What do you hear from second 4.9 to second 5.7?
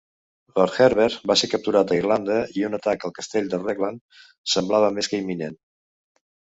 més que imminent.